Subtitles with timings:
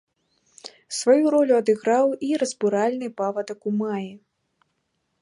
[0.99, 4.11] Сваю ролю адыграў і разбуральны павадак у маі.